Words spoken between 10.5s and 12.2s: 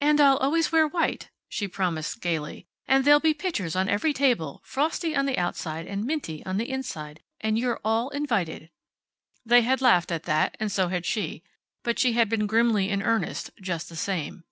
and so had she, but she